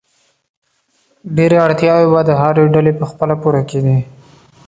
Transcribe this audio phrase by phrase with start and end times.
[1.35, 3.97] ډېری اړتیاوې به د هرې ډلې په خپله پوره کېدې.